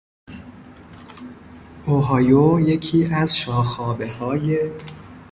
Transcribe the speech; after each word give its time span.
اوهایو 1.85 2.59
یکی 2.59 3.09
از 3.15 3.37
شاخابههای 3.37 4.71